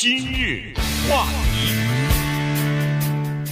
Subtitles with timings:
[0.00, 0.72] 今日
[1.10, 1.76] 话题，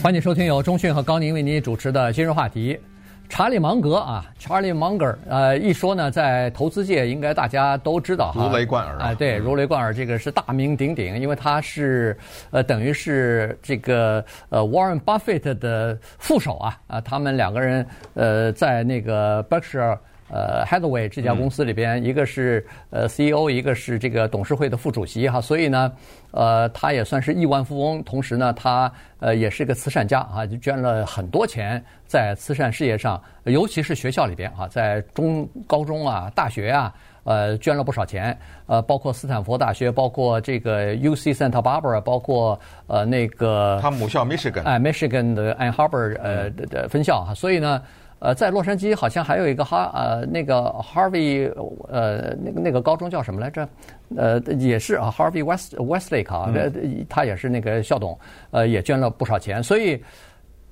[0.03, 2.81] 欢迎收听由中讯和高宁为您主持的今日话题。
[3.29, 12.17] 查理芒格啊，Charlie Munger，呃，一说呢，在投资界应该大家都知道哈，如雷贯耳啊，哎，对，如雷贯耳，这个是大名鼎鼎，因为他是
[12.51, 19.99] 呃，等于是这个呃，Warren Buffett 的副手啊，啊，他们两个人呃，在那个 Berkshire。
[20.31, 25.91] 呃，Hathaway 这家公司里边，一个是呃 CEO，一个是这个董事会的副主席哈，所以呢，
[26.33, 36.93] 呃，他也算是亿万富翁，同时呢，他呃也是个慈善家啊，就捐了很多钱在慈善事业上，尤其是学校里边啊，在中高中啊、大学啊，
[37.25, 47.83] 呃，捐了不少钱，呃，包括斯坦福大学，包括这个 UC Santa Barbara，包括呃那个他母校 Michigan，哎，Michigan 的 Ann Harbor 呃的的分校哈，所以呢。
[48.21, 51.49] 呃，在洛杉矶好像还有一个哈呃那个 Harvey
[51.89, 53.69] 呃那个那个高中叫什么来着？
[54.17, 58.19] 呃，也是啊，Harvey West Westlake 啊，嗯、他也是那个校董，
[58.51, 60.03] 呃，也捐了不少钱，所以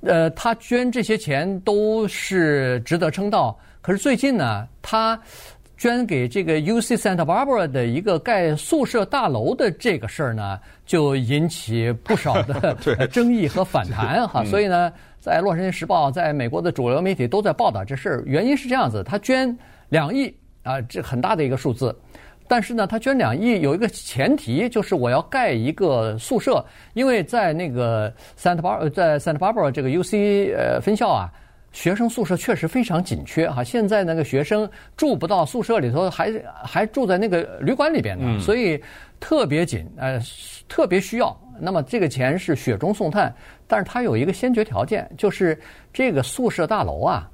[0.01, 3.57] 呃，他捐这些钱都是值得称道。
[3.81, 5.17] 可是最近呢，他
[5.77, 12.75] 捐给这个 UC Santa Barbara 的一个盖宿舍大楼的这个事儿呢，就引起不少的
[13.13, 14.93] 争议和反弹哈，所以呢。
[15.27, 20.33] 在《洛杉矶时报》在美国的主流媒体都在报道这事儿，原因是这样子：他捐两亿
[20.63, 21.93] 啊，这很大的一个数字。
[22.47, 31.29] 但是呢，他捐两亿有一个前提，就是我要盖一个宿舍，因为在那个 Santa Barbara，在 Santa Barbara 这个 UC 呃分校啊，
[31.77, 33.63] 学生宿舍确实非常紧缺哈。
[33.63, 36.33] 现在那个学生住不到宿舍里头，还
[36.65, 38.83] 还住在那个旅馆里边呢，所以
[39.21, 40.19] 特别紧，呃，
[40.71, 41.39] 特别需要。
[41.61, 43.33] 那么这个钱是雪中送炭。
[43.67, 45.61] 但是它有一个先决条件，就是
[45.93, 47.31] 这个宿舍大楼啊，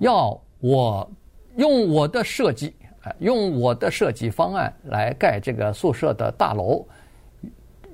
[0.00, 1.10] 要我
[1.56, 2.74] 用我的设计，
[3.20, 6.86] 用我的设计方案来盖这个宿舍的大楼。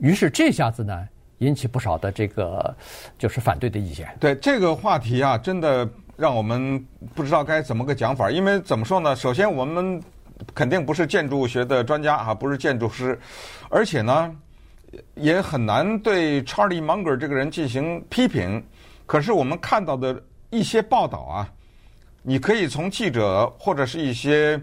[0.01, 1.07] 于是这下子呢，
[1.43, 2.75] 引起不少的这个
[3.19, 4.09] 就是反对的意见。
[4.19, 6.79] 对这个话题啊，真的让我们
[7.15, 8.31] 不知道该怎么个讲法。
[8.31, 9.15] 因为怎么说呢？
[9.15, 10.03] 首先我们
[10.55, 13.19] 肯定不是建筑学的专家啊，不是建筑师，
[13.69, 14.35] 而且呢。
[15.15, 18.63] 也很难对 Charlie Munger 这个人进行批评，
[19.07, 21.49] 可是我们看到的一些报道啊，
[22.21, 24.61] 你可以从记者或者是一些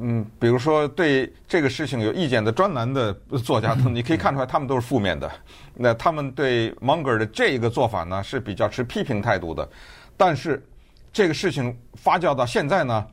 [0.00, 3.12] 嗯，比如说对这个事情有意见的专栏的
[3.44, 5.30] 作家，你可以看出来他们都是负面的。
[5.74, 9.68] 那他们对 Munger 的这个做法呢是比较持批评态度的。
[10.16, 10.64] 但是
[11.12, 13.06] 这个事情发酵到现在呢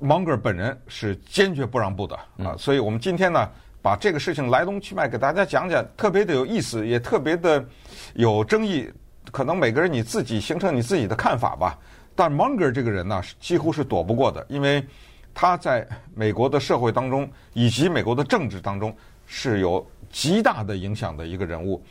[0.00, 3.48] ，Munger 本人是坚决不让步的啊，所以我们今天呢。
[3.84, 7.66] 把这个事情来龙去脉给大家讲讲，特别的有意思，也特别的
[8.14, 8.88] 有争议。
[9.32, 11.76] 可能每个人你自己形成你自己的看法吧。
[12.14, 14.86] 但 Munger 这个人呢，几乎是躲不过的，因为
[15.34, 18.94] 他在美国的社会当中以及美国的政治当中
[19.26, 21.82] 是有极大的影响的一个人物。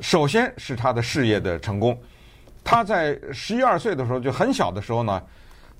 [0.00, 1.98] 首先是他的事业的成功。
[2.62, 5.22] 他在十一二岁的时候，就很小的时候呢，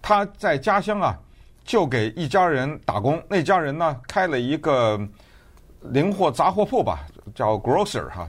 [0.00, 1.18] 他在家乡啊。
[1.62, 4.98] 就给一家人打工，那家人呢开了一个
[5.82, 8.28] 零货杂货铺吧，叫 grocer 哈。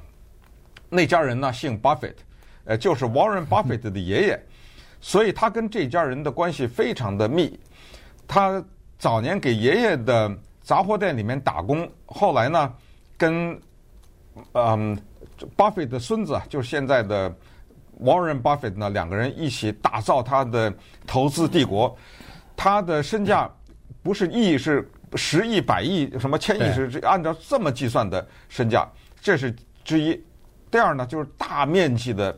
[0.89, 2.13] 那家人呢姓 Buffett，
[2.65, 4.39] 呃，就是 Warren Buffett 的爷爷，
[4.99, 7.57] 所以他跟这家人的关系非常的密。
[8.31, 8.63] 他
[8.97, 12.73] 早年给爷爷的杂货店里面打工，后来呢
[13.17, 13.59] 跟
[14.53, 14.97] 嗯
[15.57, 17.29] Buffett 的孙子，就是现在的
[18.01, 20.73] Warren Buffett 呢两个人一起打造他的
[21.05, 21.93] 投资帝国。
[22.55, 23.51] 他的身价
[24.01, 28.87] 不是亿，是十亿、百亿，什么千亿，是按照这么计算的身价，
[29.19, 29.53] 这是
[29.83, 30.17] 之一。
[30.69, 32.33] 第二呢，就是大面积的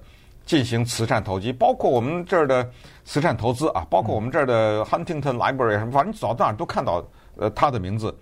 [0.45, 2.69] 进行慈善投机，包括我们这儿的
[3.05, 7.03] 慈善投资啊，包括我们这儿的 Huntington Library 什么，反正走到哪儿都看到
[7.37, 8.15] 呃他的名字，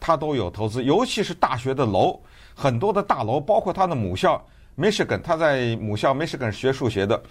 [0.00, 2.18] 他都有投资，尤其是大学的楼，
[2.54, 4.44] 很多的大楼，包括他的母校
[4.76, 7.22] Michigan，他在母校 Michigan 学数学的，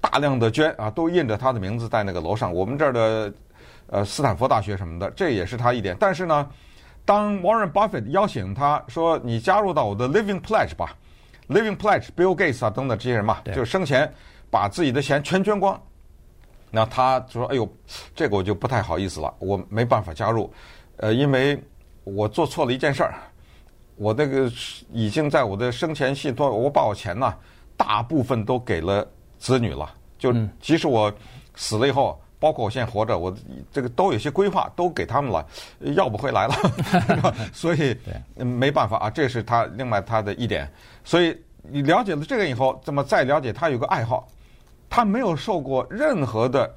[0.00, 2.52] 大量的捐啊，都印着他的名字在那个楼上。
[2.52, 3.32] 我们这儿的。
[3.88, 5.96] 呃，斯坦福大学什么的，这也是他一点。
[6.00, 6.50] 但是呢，
[7.04, 10.92] 当 Warren Buffett 邀请他说：“你加入到我的 Living Pledge 吧
[11.48, 14.12] ，Living Pledge，Bill Gates 啊等等这些人嘛，就生前
[14.50, 15.80] 把自己的钱全捐光。”
[16.70, 17.68] 那他就说：“哎呦，
[18.14, 20.52] 这个我就不太好意思了，我没办法加入，
[20.96, 21.58] 呃，因为
[22.04, 23.14] 我做错了一件事儿，
[23.96, 24.50] 我那个
[24.92, 27.34] 已经在我的生前信托，我把我钱呢
[27.76, 29.06] 大部分都给了
[29.38, 31.12] 子女了，就即使我
[31.54, 33.34] 死了以后。”包括我现在活着，我
[33.72, 35.46] 这个都有些规划，都给他们了，
[35.94, 37.96] 要不回来了，所以
[38.34, 39.10] 没办法啊。
[39.10, 40.70] 这是他另外他的一点。
[41.04, 44.28] 所以你了解了这个以后，怎么再了解他有个爱好？
[44.88, 46.72] 他没有受过任何的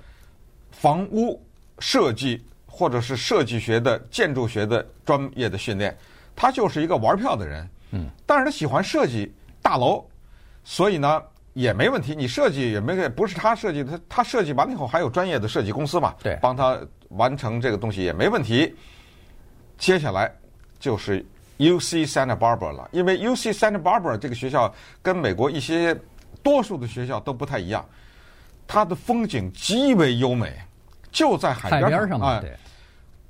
[0.71, 1.39] 房屋
[1.79, 5.95] 设计或者是设计学的建筑学的专业的训练，
[6.35, 7.69] 他就是一个玩票的人。
[7.91, 10.03] 嗯，但是他喜欢设计大楼，
[10.63, 11.21] 所以呢
[11.59, 12.15] 也没问题。
[12.15, 16.79] 你设计也没不是他设计的，他他设计完了以后还有专业的设计公司嘛，对，帮他
[17.09, 18.73] 完成这个东西也没问题。
[19.77, 20.33] 接下来
[20.79, 21.25] 就是
[21.57, 25.93] UC Santa Barbara 了，因为 UC Santa Barbara 这个学校跟美国一些
[26.41, 27.85] 多数的学校都不太一样，
[28.65, 30.57] 它的风景极为优美，
[31.11, 32.57] 就在海边海边上啊，哎，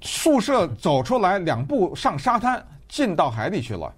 [0.01, 3.91] 宿舍走出来两步上沙滩，进到海里去了。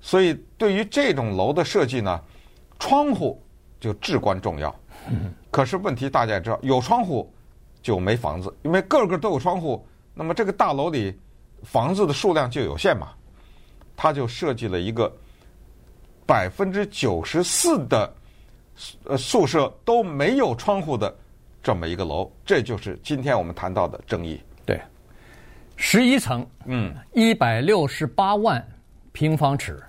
[0.00, 2.20] 所以对于这种楼的设计呢，
[2.78, 3.41] 窗户
[3.82, 4.74] 就至关重要。
[5.50, 7.30] 可是问题大家也知道，有窗户
[7.82, 11.14] 就没房子，因为个个都有窗户，那么这个大楼里。
[11.64, 13.10] 房子的数量就有限嘛，
[13.94, 15.08] 他就设计了一个
[16.26, 18.12] 百分之九十四的
[19.04, 21.14] 呃宿舍都没有窗户的
[21.62, 24.40] 这么一个楼，这就是今天我们谈到的争议。
[24.66, 24.76] 对，
[25.76, 28.60] 十一层，嗯，一百六十八万
[29.12, 29.80] 平方尺，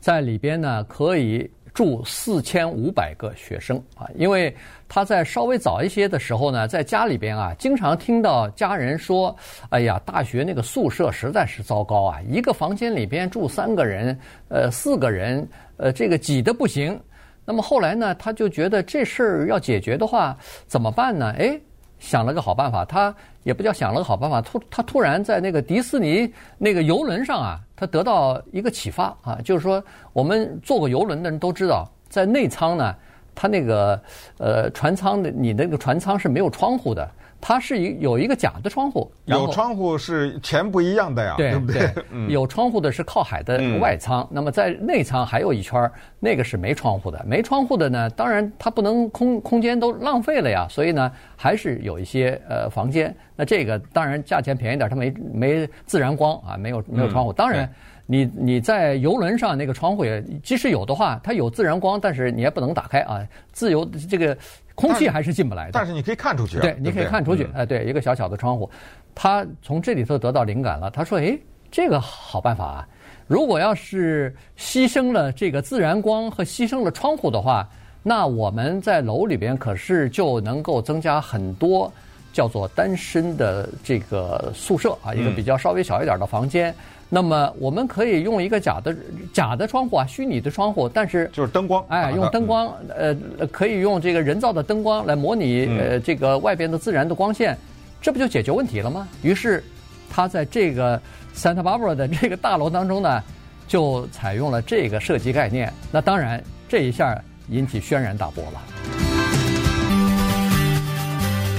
[0.00, 1.46] 在里边呢可以。
[1.78, 4.52] 住四千五百个学生啊，因为
[4.88, 9.32] 他在稍微早一些的时候呢，在家里边啊，经常听到家人说
[9.70, 17.00] ：“哎呀，大学那个宿舍实在是糟糕啊，一个房间里边住三个人，呃，四个人，呃，这个挤得不行。”
[17.46, 20.36] 那么后来呢，他就觉得这事儿要解决的话，
[20.66, 21.32] 怎么办呢？
[21.38, 21.60] 哎。
[21.98, 32.94] 想了个好办法，他也不叫想了个好办法，突他突然在那个迪士尼那个游轮上啊，他得到一个启发啊，就是说我们坐过游轮的人都知道，在内舱呢，
[33.34, 34.00] 他那个
[34.38, 37.08] 呃船舱的你那个船舱是没有窗户的。
[37.40, 41.92] 它是一有一个假的窗户，有窗户是钱不一样的呀，对，对不对？
[42.28, 47.24] 有窗户的是靠海的外舱，嗯、那么在内舱还有一圈，那个是没窗户的。
[47.24, 53.14] 没窗户的呢，当然它不能空空间都浪费了呀，所以呢，还是有一些呃房间。
[53.36, 57.32] 那这个当然价钱便宜点，它没没自然光啊，没有没有窗户。
[57.32, 57.72] 嗯、当然，
[58.04, 64.36] 你你在游轮上那个窗户也即使有的话，它有自然光，但是你也不能打开啊，自由这个。
[64.78, 66.60] 空气还是进不来的，但是你可以看出去。
[66.60, 67.50] 对，你可以看出去。
[67.52, 68.70] 哎，对，一个小小的窗户，
[69.12, 70.88] 他从这里头得到灵感了。
[70.88, 71.36] 他说：“哎，
[71.68, 72.88] 这个好办法啊！
[73.26, 77.68] 如果要是牺牲了这个自然光和牺牲了窗户的话，
[78.04, 81.92] 那我们在楼里边可是就能够增加很多
[82.32, 86.72] 叫做单身的这个宿舍啊，一个比较稍微小一点的房间。”
[87.10, 88.94] 那么我们可以用一个假的
[89.32, 93.16] 假的窗户啊，虚拟的窗户，但是就是灯光，哎，用灯光，呃，
[93.50, 97.56] 可以用这个人造的灯光来模拟呃这个外边的自然的光线，
[98.02, 99.08] 这不就解决问题了吗？
[99.22, 99.64] 于是
[100.10, 101.00] 他在这个
[101.34, 103.22] Santa Barbara 的这个大楼当中呢，
[103.66, 105.72] 就采用了这个设计概念。
[105.90, 107.18] 那当然这一下
[107.48, 108.60] 引起轩然大波了。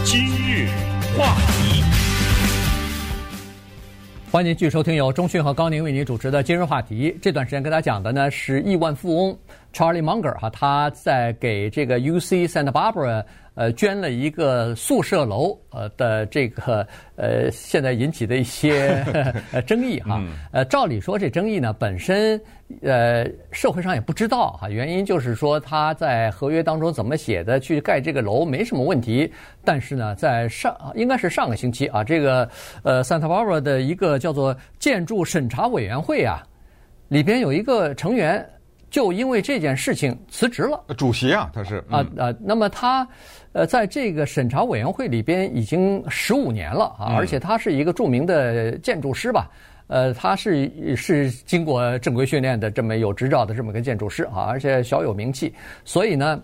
[0.04, 0.68] 今日
[1.18, 1.99] 话题。
[4.32, 7.18] 欢迎继续收听由中讯和高宁为您主持的今日话题。
[7.20, 9.36] 这段时间跟大家讲的呢是亿万富翁
[9.74, 13.24] Charlie Munger 哈，他在给这个 UC Santa Barbara。
[13.56, 16.88] 呃，捐了一个宿舍楼，呃的这个
[17.18, 19.04] 呃，现在引起的一些
[19.52, 20.24] 呃争议哈。
[20.52, 22.42] 呃，照理说这争议呢本身，
[22.82, 24.70] 呃，社会上也不知道哈。
[24.70, 29.30] 原因就是说他在合约当中怎么写的，去盖这个楼没什么问题。
[29.66, 32.50] 但是呢，在上应该是上个星期啊，这个
[32.82, 36.42] 呃 Santa Barbara 的一个叫做建筑审查委员会啊，
[37.10, 38.48] 里边有一个成员
[38.90, 40.84] 就因为这件事情辞职了。
[40.98, 43.08] 主席啊，他是啊啊，那么他。
[43.52, 49.50] 呃，在这个审查委员会里边已经十五年了啊，而且他是一个著名的建筑师吧，
[49.88, 55.52] 呃，他是是经过正规训练的这么有执照的这么个建筑师啊，而且小有名气，
[55.84, 56.40] 所以呢，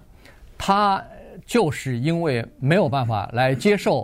[0.58, 1.02] 他
[1.46, 4.04] 就是因为没有办法来接受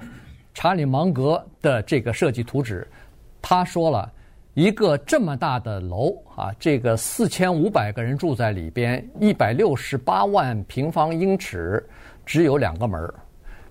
[0.53, 2.87] 查理芒格的这个设计图纸，
[3.41, 4.11] 他说了
[4.53, 11.83] 一个这么大的楼啊，这个四千五百个人住在里边，一百六十八万平方英尺。
[12.23, 13.11] 只有两个门，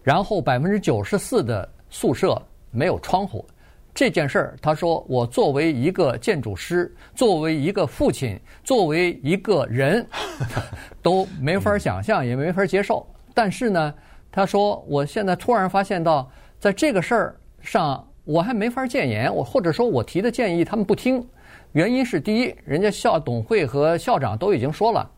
[0.02, 3.46] 然后百分之九十四的宿舍没有窗户。
[3.94, 10.06] 这件事儿，他说：“我作为一个建筑师，作为一个父亲，作为一个人，
[11.00, 13.06] 都没法想象，也没法接受。
[13.32, 13.94] 但是呢，
[14.32, 19.34] 他说我现在突然发现到，在这个事儿上，我还没法建言。
[19.34, 21.26] 我或者说我提的建议，他们不听。
[21.72, 25.10] 原因是第一，人家校董会和校长都已经说了。”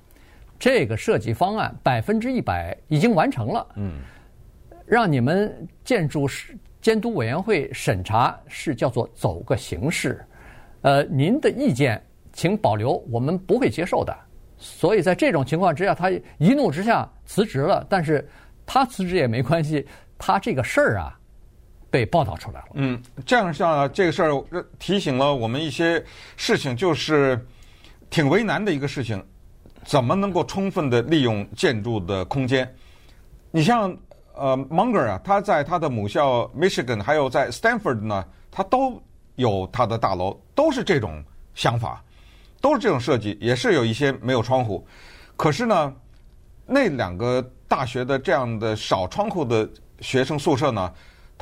[0.58, 3.94] 这个设计方案百分之一百已经完成了，嗯，
[4.86, 5.52] 让你们
[5.84, 10.24] 建筑师监督委员会审查是叫做走个形式，
[10.82, 12.00] 呃，您的意见
[12.32, 14.16] 请保留，我们不会接受的。
[14.56, 17.84] 所以在这种情况之下，他一怒之下辞职了。
[17.90, 18.24] 但是
[18.64, 19.84] 他辞职也没关系，
[20.16, 21.18] 他这个事儿啊
[21.92, 22.66] 被报道出来了。
[22.74, 24.44] 嗯，这样像这个事儿
[24.80, 26.04] 提醒了我们一些
[26.36, 27.38] 事情，就是。
[28.12, 29.24] 挺为难的一个事情，
[29.86, 32.70] 怎么能够充分的利用建筑的空间？
[33.50, 33.96] 你像
[34.34, 39.02] 呃，Munger 啊，他在他的母校 Michigan，还有在 Stanford 呢，他都
[39.36, 42.04] 有他的大楼，都是这种想法，
[42.60, 44.86] 都是这种设计，也是有一些没有窗户。
[45.34, 45.94] 可是呢，
[46.66, 49.66] 那两个大学的这样的少窗户的
[50.00, 50.92] 学生宿舍呢，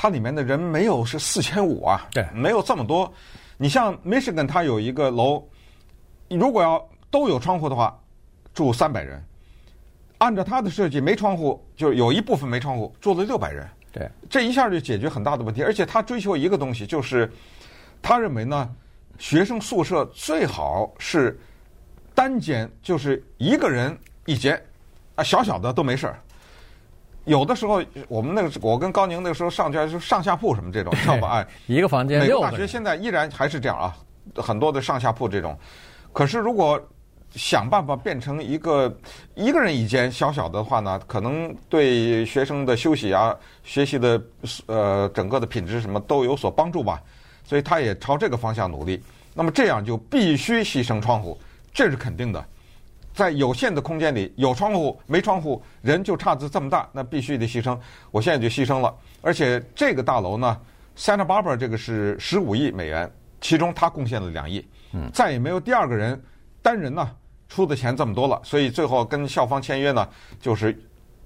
[0.02, 3.12] 它里面的人没有是四千五啊，对，没有这么多。
[3.58, 5.46] 你像 Michigan，它有一个楼，
[6.30, 7.94] 如果要都有窗户的话，
[8.54, 9.22] 住三百人。
[10.16, 13.68] 按照它的设计，没窗户就有一部分没窗户，住了六百人。
[13.92, 15.62] 对，这一下就解决很大的问题。
[15.62, 17.30] 而且他追求一个东西，就是
[18.00, 18.74] 他认为呢，
[19.18, 21.38] 学生宿舍最好是
[22.14, 24.58] 单间，就是一个人一间，
[25.16, 26.18] 啊，小小的都没事儿。
[27.24, 31.28] 有的时候，我们那个我跟高宁那个时候上去还是上下铺什么这种，知道吧？
[31.30, 32.20] 哎，一个房间。
[32.20, 33.96] 美国大学现在依然还是这样啊，
[34.36, 35.56] 很多的上下铺这种。
[36.12, 36.80] 可是如果
[37.32, 38.92] 想办法变成一个
[39.34, 44.22] 一个人一间小小的话呢，可能对学生的休息啊、学习的
[44.66, 47.00] 呃整个的品质什么都有所帮助吧。
[47.44, 49.02] 所以他也朝这个方向努力。
[49.34, 51.38] 那么这样就必须牺牲窗户，
[51.72, 52.44] 这是肯定的。
[53.20, 57.78] 在有限的空间里，有窗户没窗户，人就差字这么大，那必须得牺牲。
[58.10, 58.96] 我现在就牺牲了。
[59.20, 60.58] 而且这个大楼呢
[60.96, 64.66] ，Santa Barbara 这个是十五亿美元，其中他贡献了两亿。
[64.94, 66.18] 嗯，再也没有第二个人
[66.62, 67.14] 单人呢。
[67.46, 70.08] 出的钱这么多了，所以最后跟校方签约呢，
[70.40, 70.74] 就是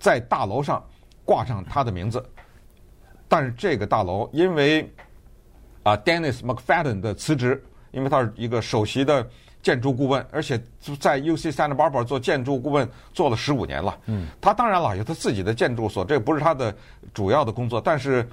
[0.00, 0.84] 在大楼上
[1.24, 2.20] 挂上他的名字。
[3.28, 4.90] 但是这个大楼因为
[5.84, 9.24] 啊，Dennis McFadden 的辞职，因为他是一个首席的
[9.64, 10.56] 建筑顾问，而且
[11.00, 13.98] 在 UC Santa Barbara 做建筑顾问做了十五年了。
[14.06, 16.72] 嗯，他当然了，有他自己的建筑所，这不是他的
[17.12, 18.24] 主要的工作，但是。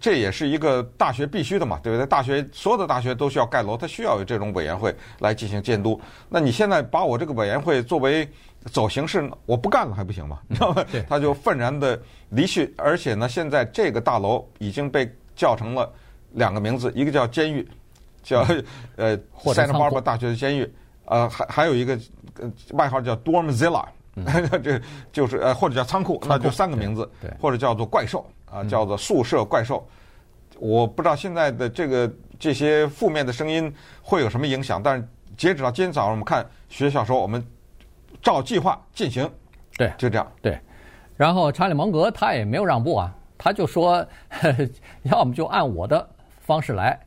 [0.00, 2.06] 这也是一个大学必须的嘛，对不对？
[2.06, 6.00] 大学所有的大学都需要盖楼，他需要有这种委员会来进行监督。
[6.30, 8.26] 那你现在把我这个委员会作为
[8.70, 10.38] 走形式，我不干了还不行吗？
[10.48, 10.82] 你知道吗？
[11.06, 12.72] 他就愤然的离去。
[12.78, 15.92] 而且呢，现在这个大楼已经被叫成了
[16.30, 17.68] 两个名字，一个叫监狱，
[18.22, 18.46] 叫
[18.96, 20.72] 呃 Santa Barbara 大学的监狱，
[21.06, 21.98] 呃，还还有一个
[22.72, 23.84] 外号叫 Dormzilla，
[24.62, 24.80] 这
[25.12, 27.08] 就是呃或者叫仓库，那就三个名字，
[27.40, 28.26] 或者叫做怪兽。
[28.52, 29.82] 啊，叫做宿舍怪兽，
[30.58, 37.42] 我不知道现在的这个这些负面的声音会有什么影响，但是截止到今天早上，我们看学校说我们
[38.20, 39.26] 照计划进行，
[39.78, 40.60] 对，就这样，对。
[41.16, 44.68] 然后查理芒格他也没有让步啊，他就说，呵 呵
[45.04, 46.06] 要么就按我的
[46.40, 47.00] 方式来，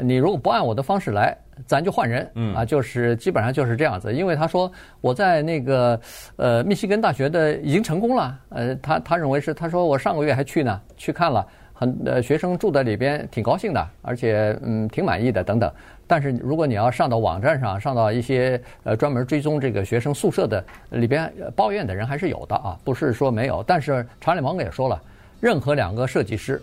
[0.00, 1.36] 你如果不按我的方式来。
[1.66, 6.00] 咱就换人，嗯啊，就是基本上就是这样子，因为他说我在那个
[6.36, 15.70] 呃密西根大学的已经成功了，呃，他他认为是，他说我上个月还去呢，去看了，很呃学生住在里边挺高兴的，而且嗯挺满意的等等。
[16.06, 23.62] 但是如果你要上到网站上，上到一些呃专门追踪这个学生宿舍的里边，抱怨的人还是有的啊，不是说没有。
[23.66, 24.98] 但是查理芒格也说了，
[25.40, 26.58] 任何两个设计师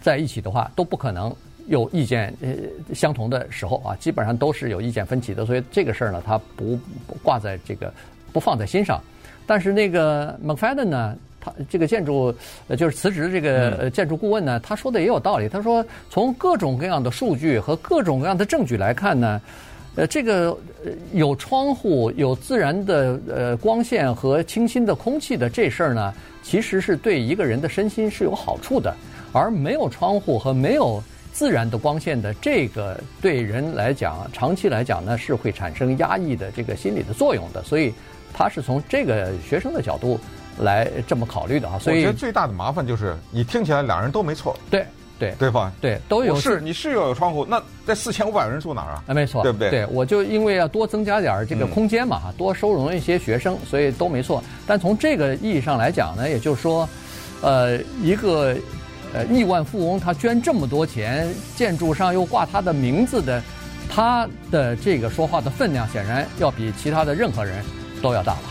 [0.00, 1.34] 在一起的话都不可能。
[1.70, 2.48] 有意见呃
[2.92, 6.76] 相同的时候啊，基本上都是有意见分歧的，所以这个事儿呢，他不
[7.22, 7.92] 挂在这个
[8.32, 9.00] 不放在心上。
[9.46, 12.34] 但是那个 McFadden 呢，他这个建筑
[12.66, 15.48] 呃就是辞职这个建筑顾问呢，他说的也有道理。
[15.48, 19.40] 他说从各种各样的数据和各种各样的证据来看呢，
[19.94, 20.58] 呃，这个
[21.12, 26.12] 有窗户、有自然的呃光线和清新的空气的这事儿呢，
[26.42, 28.92] 其实是对一个人的身心是有好处的，
[29.32, 31.00] 而没有窗户和没有
[31.40, 37.94] 自然的光线的这个对人来讲，长期来讲呢，是会产生压抑的这个心理的作用的，所以
[38.30, 40.20] 他是从这个学生的角度
[40.58, 41.78] 来这么考虑的啊。
[41.78, 44.84] 所以我觉得最大的麻烦就是你听起来两人都没错，对
[45.18, 45.72] 对对吧？
[45.80, 49.04] 对，都有是你是要有窗户，那这四千五百人住哪儿啊？
[49.06, 49.70] 啊，没错，对不对？
[49.70, 54.44] 对，我就因为要多增加点儿这个空间嘛，嗯，多收容一些学生，所以都没错。
[54.66, 56.86] 但从这个意义上来讲呢，也就是说，
[57.40, 58.54] 呃，一个。
[59.12, 63.42] 呃，亿万富翁他捐这么多钱，建筑上又挂他的名字的，
[63.88, 67.64] 他的这个说话的分量显然要比其他的任何人
[68.00, 68.42] 都要大了。